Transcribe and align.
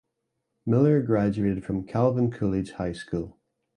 Miller 0.65 0.99
graduated 1.03 1.63
from 1.63 1.85
Calvin 1.85 2.31
Coolidge 2.31 2.71
High 2.71 2.93
School. 2.93 3.37